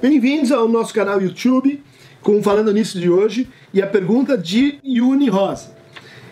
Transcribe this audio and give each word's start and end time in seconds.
Bem-vindos 0.00 0.52
ao 0.52 0.68
nosso 0.68 0.94
canal 0.94 1.20
YouTube 1.20 1.82
com 2.22 2.40
Falando 2.40 2.72
Nisso 2.72 3.00
de 3.00 3.10
hoje 3.10 3.48
e 3.74 3.82
a 3.82 3.86
pergunta 3.86 4.38
de 4.38 4.78
Yuni 4.84 5.28
Rosa. 5.28 5.74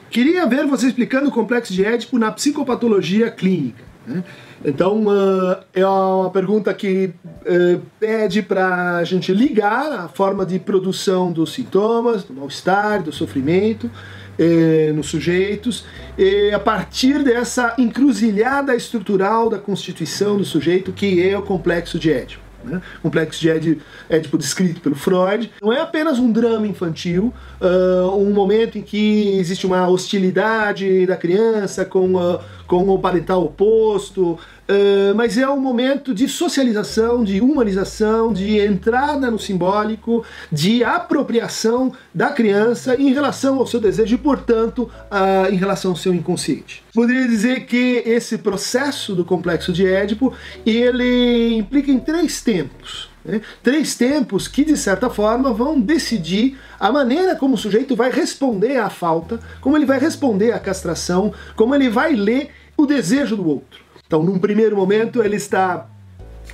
Queria 0.08 0.46
ver 0.46 0.64
você 0.68 0.86
explicando 0.86 1.30
o 1.30 1.32
complexo 1.32 1.72
de 1.72 1.84
Édipo 1.84 2.16
na 2.16 2.30
psicopatologia 2.30 3.28
clínica. 3.28 3.82
Né? 4.06 4.22
Então, 4.64 5.06
uh, 5.06 5.64
é 5.74 5.84
uma 5.84 6.30
pergunta 6.30 6.72
que 6.72 7.10
uh, 7.26 7.82
pede 7.98 8.40
para 8.40 8.98
a 8.98 9.04
gente 9.04 9.32
ligar 9.34 9.90
a 9.90 10.06
forma 10.06 10.46
de 10.46 10.60
produção 10.60 11.32
dos 11.32 11.52
sintomas, 11.52 12.22
do 12.22 12.34
mal-estar, 12.34 13.02
do 13.02 13.10
sofrimento 13.10 13.90
uh, 14.38 14.94
nos 14.94 15.08
sujeitos, 15.08 15.84
e 16.16 16.52
a 16.52 16.60
partir 16.60 17.24
dessa 17.24 17.74
encruzilhada 17.76 18.76
estrutural 18.76 19.50
da 19.50 19.58
constituição 19.58 20.36
do 20.36 20.44
sujeito 20.44 20.92
que 20.92 21.20
é 21.28 21.36
o 21.36 21.42
complexo 21.42 21.98
de 21.98 22.12
Édipo 22.12 22.45
né? 22.66 22.82
complexo 23.02 23.40
de 23.40 23.78
Édipo, 24.08 24.36
descrito 24.36 24.80
pelo 24.80 24.94
Freud. 24.94 25.50
Não 25.62 25.72
é 25.72 25.80
apenas 25.80 26.18
um 26.18 26.30
drama 26.30 26.66
infantil, 26.66 27.32
uh, 27.60 28.16
um 28.16 28.30
momento 28.30 28.78
em 28.78 28.82
que 28.82 29.36
existe 29.38 29.66
uma 29.66 29.88
hostilidade 29.88 31.06
da 31.06 31.16
criança 31.16 31.84
com, 31.84 32.14
uh, 32.14 32.40
com 32.66 32.88
o 32.88 32.98
parental 32.98 33.44
oposto, 33.44 34.38
Uh, 34.68 35.14
mas 35.14 35.38
é 35.38 35.48
um 35.48 35.60
momento 35.60 36.12
de 36.12 36.28
socialização, 36.28 37.22
de 37.22 37.40
humanização, 37.40 38.32
de 38.32 38.58
entrada 38.58 39.30
no 39.30 39.38
simbólico, 39.38 40.24
de 40.50 40.82
apropriação 40.82 41.92
da 42.12 42.30
criança 42.30 43.00
em 43.00 43.12
relação 43.12 43.58
ao 43.58 43.66
seu 43.66 43.78
desejo 43.78 44.16
e, 44.16 44.18
portanto, 44.18 44.90
uh, 45.10 45.52
em 45.52 45.56
relação 45.56 45.92
ao 45.92 45.96
seu 45.96 46.12
inconsciente. 46.12 46.82
Poderia 46.92 47.28
dizer 47.28 47.66
que 47.66 48.02
esse 48.04 48.38
processo 48.38 49.14
do 49.14 49.24
complexo 49.24 49.72
de 49.72 49.86
Édipo 49.86 50.32
ele 50.64 51.54
implica 51.54 51.92
em 51.92 52.00
três 52.00 52.40
tempos. 52.40 53.08
Né? 53.24 53.40
Três 53.62 53.94
tempos 53.94 54.48
que, 54.48 54.64
de 54.64 54.76
certa 54.76 55.08
forma, 55.08 55.52
vão 55.52 55.80
decidir 55.80 56.58
a 56.80 56.90
maneira 56.90 57.36
como 57.36 57.54
o 57.54 57.58
sujeito 57.58 57.94
vai 57.94 58.10
responder 58.10 58.78
à 58.78 58.90
falta, 58.90 59.38
como 59.60 59.76
ele 59.76 59.86
vai 59.86 60.00
responder 60.00 60.50
à 60.50 60.58
castração, 60.58 61.32
como 61.54 61.72
ele 61.72 61.88
vai 61.88 62.14
ler 62.14 62.50
o 62.76 62.84
desejo 62.84 63.36
do 63.36 63.48
outro. 63.48 63.85
Então, 64.06 64.22
num 64.22 64.38
primeiro 64.38 64.76
momento, 64.76 65.22
ele 65.22 65.36
está 65.36 65.88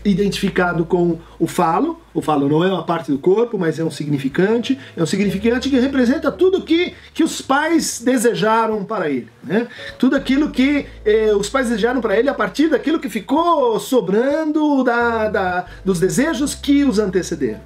identificado 0.05 0.85
com 0.85 1.19
o 1.39 1.47
falo. 1.47 2.01
O 2.15 2.21
falo 2.21 2.49
não 2.49 2.65
é 2.65 2.69
uma 2.69 2.85
parte 2.85 3.11
do 3.11 3.19
corpo, 3.19 3.59
mas 3.59 3.79
é 3.79 3.85
um 3.85 3.91
significante. 3.91 4.79
É 4.97 5.03
um 5.03 5.07
significante 5.07 5.69
que 5.69 5.79
representa 5.79 6.31
tudo 6.31 6.63
que, 6.63 6.95
que 7.15 7.23
os 7.23 7.41
pais 7.41 8.01
desejaram 8.05 8.85
para 8.85 9.09
ele. 9.09 9.29
Né? 9.43 9.69
Tudo 9.99 10.17
aquilo 10.17 10.51
que 10.51 10.87
eh, 11.05 11.33
os 11.35 11.49
pais 11.49 11.69
desejaram 11.69 12.01
para 12.01 12.19
ele 12.19 12.29
a 12.29 12.35
partir 12.35 12.69
daquilo 12.69 12.99
que 12.99 13.09
ficou 13.09 13.79
sobrando 13.79 14.83
da, 14.83 15.29
da, 15.29 15.67
dos 15.85 16.01
desejos 16.01 16.55
que 16.55 16.85
os 16.85 16.99
antecederam. 16.99 17.61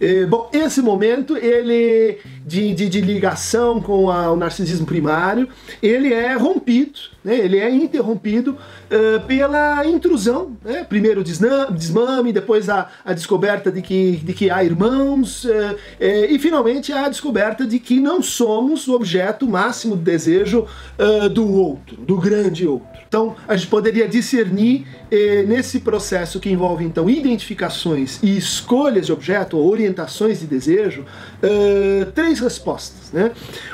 Eh, 0.00 0.26
bom, 0.26 0.48
esse 0.52 0.80
momento 0.80 1.36
ele 1.36 2.18
de, 2.46 2.72
de, 2.72 2.88
de 2.88 3.00
ligação 3.00 3.80
com 3.80 4.10
a, 4.10 4.30
o 4.30 4.36
narcisismo 4.36 4.86
primário, 4.86 5.48
ele 5.82 6.12
é 6.12 6.34
rompido, 6.34 6.98
né? 7.28 7.38
ele 7.38 7.58
é 7.58 7.70
interrompido 7.70 8.52
uh, 8.52 9.20
pela 9.26 9.84
intrusão, 9.86 10.56
né? 10.64 10.82
primeiro 10.88 11.20
o 11.20 11.24
desmame, 11.24 12.32
depois 12.32 12.70
a, 12.70 12.88
a 13.04 13.12
descoberta 13.12 13.70
de 13.70 13.82
que, 13.82 14.16
de 14.16 14.32
que 14.32 14.50
há 14.50 14.64
irmãos, 14.64 15.44
uh, 15.44 15.48
uh, 15.50 15.76
e 16.00 16.38
finalmente 16.38 16.90
a 16.90 17.06
descoberta 17.06 17.66
de 17.66 17.78
que 17.78 18.00
não 18.00 18.22
somos 18.22 18.88
o 18.88 18.94
objeto 18.94 19.46
máximo 19.46 19.94
de 19.94 20.02
desejo 20.02 20.66
do 21.32 21.52
outro, 21.52 21.96
do 21.96 22.16
grande 22.16 22.66
outro. 22.66 22.86
Então 23.06 23.36
a 23.46 23.56
gente 23.56 23.68
poderia 23.68 24.08
discernir 24.08 24.86
nesse 25.46 25.80
processo 25.80 26.40
que 26.40 26.50
envolve 26.50 26.84
então 26.84 27.08
identificações 27.08 28.18
e 28.22 28.36
escolhas 28.36 29.06
de 29.06 29.12
objeto, 29.12 29.56
ou 29.56 29.70
orientações 29.70 30.40
de 30.40 30.46
desejo, 30.46 31.04
três 32.14 32.40
respostas. 32.40 33.12
Né? 33.12 33.30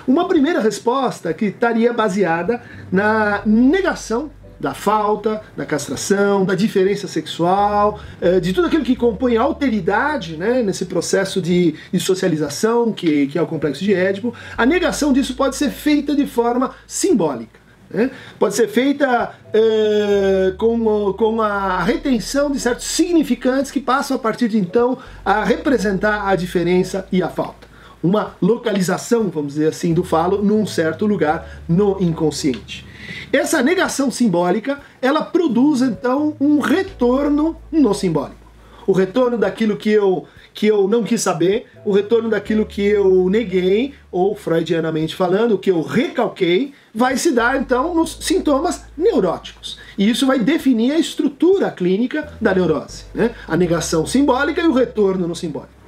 Uma 0.07 0.27
primeira 0.29 0.61
resposta 0.61 1.33
que 1.33 1.47
estaria 1.47 1.93
baseada 1.93 2.63
na 2.91 3.43
negação 3.45 4.31
da 4.59 4.73
falta, 4.73 5.43
da 5.57 5.67
castração, 5.67 6.45
da 6.45 6.55
diferença 6.55 7.07
sexual, 7.07 8.01
eh, 8.21 8.41
de 8.41 8.53
tudo 8.53 8.69
aquilo 8.69 8.85
que 8.85 8.97
compõe 8.97 9.37
a 9.37 9.43
alteridade 9.43 10.37
né, 10.37 10.63
nesse 10.63 10.87
processo 10.87 11.43
de, 11.43 11.75
de 11.93 12.01
socialização 12.01 12.93
que, 12.93 13.27
que 13.27 13.39
é 13.39 13.43
o 13.43 13.47
complexo 13.47 13.85
de 13.85 13.93
Édipo, 13.93 14.33
a 14.57 14.65
negação 14.65 15.13
disso 15.13 15.35
pode 15.35 15.57
ser 15.57 15.71
feita 15.71 16.15
de 16.15 16.27
forma 16.27 16.75
simbólica. 16.87 17.61
Né? 17.91 18.11
Pode 18.39 18.55
ser 18.55 18.69
feita 18.69 19.35
eh, 19.53 20.55
com, 20.57 21.13
com 21.13 21.43
a 21.43 21.83
retenção 21.83 22.51
de 22.51 22.59
certos 22.59 22.87
significantes 22.87 23.71
que 23.71 23.81
passam 23.81 24.17
a 24.17 24.21
partir 24.21 24.49
de 24.49 24.59
então 24.59 24.97
a 25.25 25.45
representar 25.45 26.27
a 26.27 26.35
diferença 26.35 27.07
e 27.13 27.23
a 27.23 27.29
falta 27.29 27.75
uma 28.03 28.37
localização, 28.43 29.31
vamos 29.31 29.55
dizer 29.55 29.69
assim, 29.69 29.95
do 29.95 30.05
falo 30.05 30.43
num 30.43 30.67
certo 30.67 31.07
lugar 31.07 31.63
no 31.67 31.97
inconsciente. 32.03 32.85
Essa 33.33 33.63
negação 33.63 34.11
simbólica, 34.11 34.81
ela 35.01 35.23
produz 35.23 35.81
então 35.83 36.37
um 36.41 36.59
retorno 36.59 37.57
no 37.71 37.95
simbólico. 37.95 38.45
O 38.87 38.93
retorno 38.93 39.39
daquilo 39.39 39.77
que 39.77 39.91
eu 39.91 40.27
que 40.55 40.69
eu 40.69 40.87
não 40.87 41.03
quis 41.03 41.21
saber, 41.21 41.67
o 41.85 41.93
retorno 41.93 42.31
daquilo 42.31 42.65
que 42.65 42.81
eu 42.81 43.29
neguei, 43.29 43.93
ou 44.11 44.37
freudianamente 44.37 45.17
falando, 45.17 45.59
que 45.59 45.71
eu 45.71 45.83
recalquei, 45.83 46.73
vai 46.95 47.17
se 47.17 47.33
dar 47.33 47.61
então 47.61 47.93
nos 47.93 48.19
sintomas 48.21 48.85
neuróticos. 48.97 49.79
E 49.99 50.09
isso 50.09 50.27
vai 50.27 50.39
definir 50.39 50.93
a 50.93 50.99
estrutura 50.99 51.73
clínica 51.73 52.33
da 52.41 52.55
neurose, 52.55 53.05
né? 53.13 53.35
A 53.49 53.57
negação 53.57 54.07
simbólica 54.07 54.63
e 54.63 54.69
o 54.69 54.73
retorno 54.73 55.27
no 55.27 55.35
simbólico. 55.35 55.84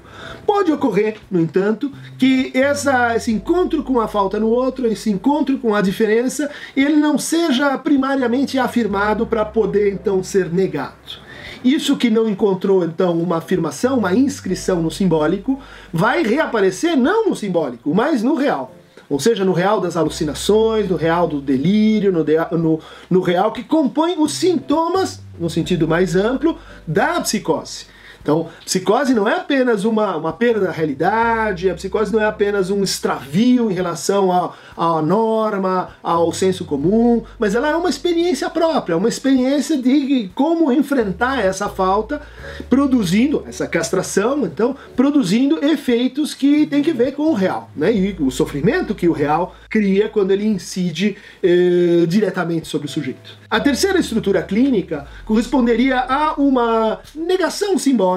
Pode 0.47 0.71
ocorrer, 0.71 1.17
no 1.31 1.41
entanto, 1.41 1.91
que 2.17 2.53
essa, 2.55 3.17
esse 3.17 3.33
encontro 3.33 3.83
com 3.83 4.01
a 4.01 4.07
falta 4.07 4.39
no 4.39 4.49
outro, 4.49 4.87
esse 4.87 5.11
encontro 5.11 5.59
com 5.59 5.75
a 5.75 5.83
diferença, 5.83 6.49
ele 6.77 6.97
não 6.97 7.19
seja 7.19 7.77
primariamente 7.77 8.59
afirmado 8.59 9.27
para 9.27 9.45
poder 9.45 9.93
então 9.93 10.23
ser 10.23 10.49
negado. 10.53 11.27
Isso 11.65 11.97
que 11.97 12.11
não 12.11 12.29
encontrou 12.29 12.85
então 12.85 13.19
uma 13.19 13.39
afirmação, 13.39 13.99
uma 13.99 14.15
inscrição 14.15 14.81
no 14.81 14.91
simbólico, 14.91 15.61
vai 15.93 16.23
reaparecer 16.23 16.97
não 16.97 17.29
no 17.29 17.35
simbólico, 17.35 17.93
mas 17.93 18.23
no 18.23 18.37
real. 18.37 18.73
Ou 19.09 19.19
seja, 19.19 19.45
no 19.45 19.53
real 19.53 19.81
das 19.81 19.97
alucinações, 19.97 20.89
no 20.89 20.97
real 20.97 21.27
do 21.27 21.41
delírio, 21.41 22.13
no, 22.13 22.23
de, 22.25 22.37
no, 22.53 22.81
no 23.11 23.21
real 23.21 23.53
que 23.53 23.65
compõe 23.65 24.17
os 24.19 24.33
sintomas, 24.33 25.21
no 25.39 25.51
sentido 25.51 25.89
mais 25.89 26.15
amplo, 26.15 26.57
da 26.87 27.21
psicose. 27.21 27.87
Então, 28.27 28.49
psicose 28.65 29.15
não 29.15 29.29
é 29.29 29.37
apenas 29.37 29.85
uma, 29.85 30.17
uma 30.17 30.33
perda 30.33 30.63
da 30.67 30.73
realidade, 30.73 31.71
a 31.71 31.77
psicose 31.77 32.13
não 32.13 32.21
é 32.21 32.25
apenas 32.25 32.71
um 32.71 32.83
extravio 32.83 33.71
em 33.71 33.73
relação 33.73 34.33
à, 34.77 35.01
norma, 35.01 35.91
ao 36.03 36.33
senso 36.33 36.65
comum, 36.65 37.23
mas 37.39 37.55
ela 37.55 37.69
é 37.69 37.77
uma 37.77 37.89
experiência 37.89 38.51
própria, 38.51 38.97
uma 38.97 39.09
experiência 39.09 39.81
de 39.81 40.29
como 40.35 40.73
enfrentar 40.73 41.39
essa 41.45 41.69
falta, 41.69 42.21
produzindo 42.69 43.45
essa 43.47 43.69
castração, 43.69 44.45
então, 44.45 44.77
produzindo 44.97 45.65
efeitos 45.65 46.35
que 46.35 46.67
tem 46.67 46.83
que 46.83 46.93
ver 46.93 47.13
com 47.13 47.31
o 47.31 47.33
real, 47.33 47.71
né? 47.77 47.95
E 47.95 48.17
o 48.19 48.33
sofrimento 48.33 48.93
que 48.93 49.09
o 49.09 49.13
real 49.13 49.55
cria 49.71 50.09
quando 50.09 50.33
ele 50.33 50.45
incide 50.45 51.17
eh, 51.41 52.05
diretamente 52.09 52.67
sobre 52.67 52.89
o 52.89 52.91
sujeito. 52.91 53.39
A 53.49 53.61
terceira 53.61 54.01
estrutura 54.01 54.43
clínica 54.43 55.07
corresponderia 55.25 56.01
a 56.01 56.35
uma 56.35 56.99
negação 57.15 57.79
simbólica, 57.79 58.16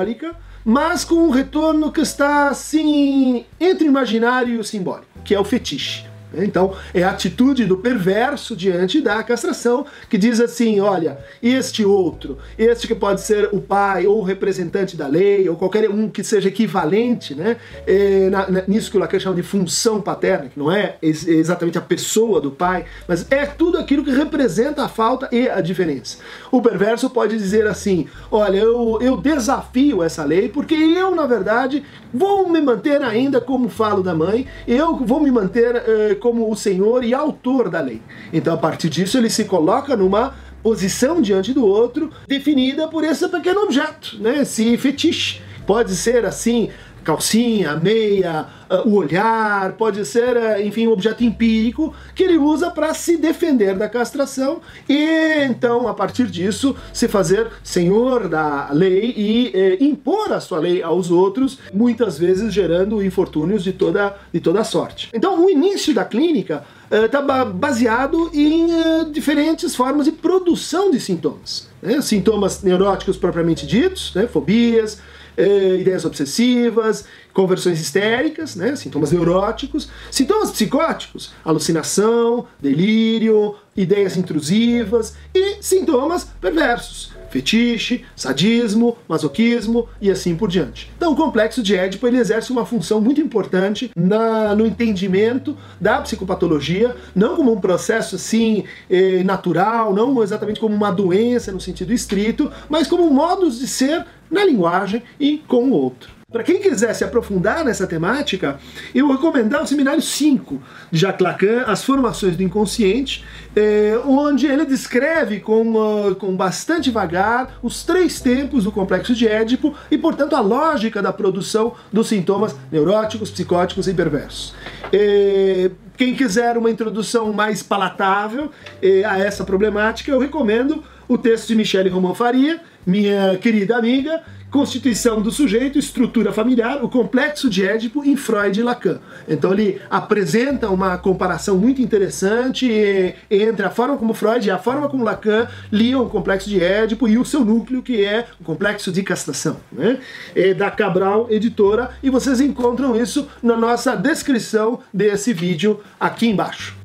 mas 0.65 1.05
com 1.05 1.15
um 1.15 1.29
retorno 1.29 1.91
que 1.91 2.01
está 2.01 2.49
assim 2.49 3.45
entre 3.59 3.85
imaginário 3.85 4.55
e 4.55 4.57
o 4.57 4.63
simbólico, 4.63 5.07
que 5.23 5.35
é 5.35 5.39
o 5.39 5.43
fetiche. 5.43 6.08
Então, 6.33 6.73
é 6.93 7.03
a 7.03 7.09
atitude 7.09 7.65
do 7.65 7.77
perverso 7.77 8.55
diante 8.55 9.01
da 9.01 9.21
castração 9.23 9.85
que 10.09 10.17
diz 10.17 10.39
assim: 10.39 10.79
olha, 10.79 11.17
este 11.41 11.83
outro, 11.83 12.37
este 12.57 12.87
que 12.87 12.93
pode 12.93 13.21
ser 13.21 13.49
o 13.51 13.59
pai 13.59 14.05
ou 14.05 14.19
o 14.19 14.23
representante 14.23 14.95
da 14.95 15.07
lei, 15.07 15.49
ou 15.49 15.55
qualquer 15.55 15.89
um 15.89 16.07
que 16.09 16.23
seja 16.23 16.49
equivalente, 16.49 17.33
né, 17.33 17.57
é, 17.87 18.29
na, 18.29 18.49
na, 18.49 18.63
nisso 18.67 18.91
que 18.91 18.97
o 18.97 18.99
Lacan 18.99 19.19
chama 19.19 19.35
de 19.35 19.43
função 19.43 20.01
paterna, 20.01 20.49
que 20.49 20.59
não 20.59 20.71
é 20.71 20.97
ex 21.01 21.27
exatamente 21.27 21.77
a 21.77 21.81
pessoa 21.81 22.39
do 22.39 22.51
pai, 22.51 22.85
mas 23.07 23.25
é 23.31 23.45
tudo 23.45 23.77
aquilo 23.77 24.03
que 24.03 24.11
representa 24.11 24.83
a 24.83 24.87
falta 24.87 25.27
e 25.31 25.49
a 25.49 25.61
diferença. 25.61 26.17
O 26.51 26.61
perverso 26.61 27.09
pode 27.09 27.37
dizer 27.37 27.65
assim: 27.65 28.07
olha, 28.31 28.57
eu, 28.57 28.99
eu 29.01 29.17
desafio 29.17 30.03
essa 30.03 30.23
lei 30.23 30.47
porque 30.47 30.75
eu, 30.75 31.15
na 31.15 31.25
verdade, 31.25 31.83
vou 32.13 32.47
me 32.49 32.61
manter 32.61 33.01
ainda 33.01 33.41
como 33.41 33.67
falo 33.67 34.03
da 34.03 34.13
mãe, 34.13 34.45
eu 34.67 34.95
vou 34.95 35.19
me 35.19 35.31
manter. 35.31 35.75
Eh, 35.75 36.18
como 36.19 36.51
o 36.51 36.55
Senhor 36.55 37.03
e 37.03 37.13
autor 37.13 37.69
da 37.69 37.81
lei. 37.81 38.01
Então, 38.31 38.53
a 38.53 38.57
partir 38.57 38.89
disso, 38.89 39.17
ele 39.17 39.29
se 39.29 39.45
coloca 39.45 39.95
numa 39.95 40.35
posição 40.61 41.21
diante 41.21 41.53
do 41.53 41.65
outro, 41.65 42.11
definida 42.27 42.87
por 42.87 43.03
esse 43.03 43.27
pequeno 43.29 43.61
objeto, 43.61 44.17
né? 44.19 44.41
esse 44.41 44.77
fetiche. 44.77 45.41
Pode 45.65 45.95
ser 45.95 46.25
assim, 46.25 46.69
calcinha, 47.03 47.75
meia, 47.75 48.45
uh, 48.69 48.87
o 48.87 48.95
olhar, 48.95 49.73
pode 49.73 50.05
ser, 50.05 50.35
uh, 50.37 50.61
enfim, 50.61 50.87
um 50.87 50.91
objeto 50.91 51.23
empírico 51.23 51.93
que 52.15 52.23
ele 52.23 52.37
usa 52.37 52.69
para 52.69 52.93
se 52.93 53.17
defender 53.17 53.75
da 53.75 53.89
castração 53.89 54.61
e 54.87 55.43
então, 55.43 55.87
a 55.87 55.93
partir 55.93 56.27
disso, 56.27 56.75
se 56.93 57.07
fazer 57.07 57.47
senhor 57.63 58.27
da 58.27 58.69
lei 58.71 59.13
e 59.15 59.51
eh, 59.53 59.77
impor 59.81 60.31
a 60.31 60.39
sua 60.39 60.59
lei 60.59 60.81
aos 60.81 61.11
outros, 61.11 61.59
muitas 61.73 62.17
vezes 62.17 62.53
gerando 62.53 63.03
infortúnios 63.03 63.63
de 63.63 63.73
toda, 63.73 64.15
de 64.33 64.39
toda 64.39 64.63
sorte. 64.63 65.09
Então, 65.13 65.45
o 65.45 65.49
início 65.49 65.93
da 65.93 66.05
clínica 66.05 66.63
está 66.91 67.19
uh, 67.19 67.53
baseado 67.53 68.31
em 68.33 68.65
uh, 68.65 69.11
diferentes 69.11 69.75
formas 69.75 70.05
de 70.05 70.11
produção 70.11 70.89
de 70.91 70.99
sintomas. 70.99 71.67
Né? 71.81 72.01
Sintomas 72.01 72.63
neuróticos 72.63 73.17
propriamente 73.17 73.67
ditos, 73.67 74.13
né? 74.15 74.27
fobias, 74.27 74.99
uh, 75.39 75.75
ideias 75.79 76.03
obsessivas, 76.05 77.05
conversões 77.33 77.79
histéricas, 77.79 78.55
né? 78.55 78.75
sintomas 78.75 79.11
neuróticos, 79.11 79.89
sintomas 80.11 80.51
psicóticos, 80.51 81.31
alucinação, 81.43 82.45
delírio, 82.59 83.55
ideias 83.75 84.17
intrusivas 84.17 85.15
e 85.33 85.63
sintomas 85.63 86.25
perversos, 86.41 87.13
fetiche, 87.29 88.03
sadismo, 88.13 88.97
masoquismo 89.07 89.87
e 90.01 90.11
assim 90.11 90.35
por 90.35 90.49
diante. 90.49 90.91
Então, 90.97 91.13
o 91.13 91.15
complexo 91.15 91.63
de 91.63 91.75
Édipo 91.75 92.05
ele 92.05 92.17
exerce 92.17 92.51
uma 92.51 92.65
função 92.65 92.99
muito 92.99 93.21
importante 93.21 93.89
na, 93.95 94.53
no 94.53 94.65
entendimento 94.65 95.55
da 95.79 96.01
psicopatologia, 96.01 96.95
não 97.15 97.37
como 97.37 97.53
um 97.53 97.61
processo 97.61 98.17
assim 98.17 98.65
eh, 98.89 99.23
natural, 99.23 99.93
não 99.93 100.21
exatamente 100.21 100.59
como 100.59 100.75
uma 100.75 100.91
doença 100.91 101.51
no 101.51 101.61
sentido 101.61 101.93
estrito, 101.93 102.51
mas 102.67 102.87
como 102.87 103.09
modos 103.09 103.59
de 103.59 103.67
ser 103.67 104.05
na 104.29 104.43
linguagem 104.43 105.03
e 105.19 105.37
com 105.47 105.65
o 105.65 105.71
outro. 105.71 106.19
Para 106.31 106.43
quem 106.43 106.59
quiser 106.61 106.93
se 106.93 107.03
aprofundar 107.03 107.65
nessa 107.65 107.87
temática, 107.87 108.59
eu 108.93 109.11
recomendar 109.11 109.63
o 109.63 109.65
seminário 109.65 109.99
5 109.99 110.61
de 110.91 110.99
Jacques 110.99 111.25
Lacan, 111.25 111.63
As 111.65 111.83
Formações 111.83 112.37
do 112.37 112.43
Inconsciente, 112.43 113.25
eh, 113.55 113.99
onde 114.05 114.45
ele 114.45 114.63
descreve 114.63 115.39
com, 115.39 115.73
uh, 115.73 116.13
com 116.13 116.35
bastante 116.35 116.91
vagar 116.91 117.57
os 117.63 117.83
três 117.83 118.21
tempos 118.21 118.65
do 118.65 118.71
complexo 118.71 119.15
de 119.15 119.27
Édipo 119.27 119.73
e, 119.89 119.97
portanto, 119.97 120.35
a 120.35 120.39
lógica 120.39 121.01
da 121.01 121.11
produção 121.11 121.73
dos 121.91 122.07
sintomas 122.07 122.55
neuróticos, 122.71 123.31
psicóticos 123.31 123.87
e 123.87 123.93
perversos. 123.95 124.53
Eh, 124.93 125.71
quem 125.97 126.13
quiser 126.13 126.57
uma 126.57 126.69
introdução 126.69 127.33
mais 127.33 127.63
palatável 127.63 128.51
eh, 128.83 129.03
a 129.03 129.17
essa 129.17 129.43
problemática, 129.43 130.11
eu 130.11 130.19
recomendo 130.19 130.83
o 131.09 131.17
texto 131.17 131.47
de 131.47 131.55
Michele 131.55 131.89
Romão 131.89 132.15
Faria, 132.15 132.61
minha 132.85 133.35
querida 133.37 133.75
amiga, 133.75 134.21
Constituição 134.51 135.21
do 135.21 135.29
sujeito, 135.29 135.77
estrutura 135.77 136.33
familiar, 136.33 136.83
o 136.83 136.89
complexo 136.89 137.47
de 137.47 137.63
Édipo 137.63 138.03
em 138.03 138.15
Freud 138.15 138.59
e 138.59 138.63
Lacan. 138.63 138.99
Então 139.27 139.53
ele 139.53 139.79
apresenta 139.91 140.69
uma 140.69 140.97
comparação 140.97 141.55
muito 141.55 141.83
interessante 141.83 143.15
entre 143.29 143.63
a 143.63 143.69
forma 143.69 143.95
como 143.95 144.13
Freud 144.15 144.47
e 144.47 144.49
a 144.49 144.57
forma 144.57 144.89
como 144.89 145.03
Lacan 145.03 145.47
liam 145.71 146.03
o 146.03 146.09
complexo 146.09 146.49
de 146.49 146.63
Édipo 146.63 147.07
e 147.07 147.19
o 147.19 147.25
seu 147.25 147.45
núcleo, 147.45 147.83
que 147.83 148.03
é 148.03 148.25
o 148.39 148.43
complexo 148.43 148.91
de 148.91 149.03
castração. 149.03 149.57
Né? 149.71 149.99
É 150.35 150.51
da 150.55 150.71
Cabral 150.71 151.27
Editora, 151.29 151.91
e 152.01 152.09
vocês 152.09 152.41
encontram 152.41 152.95
isso 152.95 153.27
na 153.43 153.55
nossa 153.55 153.95
descrição 153.95 154.79
desse 154.91 155.31
vídeo 155.31 155.79
aqui 155.99 156.27
embaixo. 156.27 156.78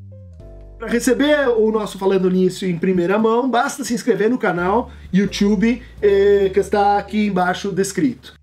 Para 0.84 0.92
receber 0.92 1.48
o 1.48 1.72
nosso 1.72 1.98
Falando 1.98 2.30
Nisso 2.30 2.66
em 2.66 2.76
primeira 2.76 3.18
mão, 3.18 3.48
basta 3.48 3.82
se 3.82 3.94
inscrever 3.94 4.28
no 4.28 4.36
canal 4.36 4.90
YouTube 5.10 5.82
eh, 6.02 6.50
que 6.52 6.60
está 6.60 6.98
aqui 6.98 7.26
embaixo 7.26 7.72
descrito. 7.72 8.34